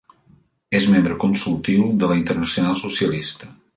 [0.79, 3.53] És membre consultiu de la Internacional Socialista.